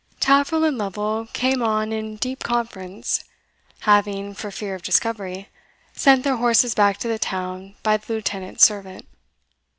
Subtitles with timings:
[0.19, 3.23] Taffril and Lovel came on in deep conference,
[3.81, 5.47] having, for fear of discovery,
[5.93, 9.07] sent their horses back to the town by the Lieutenant's servant.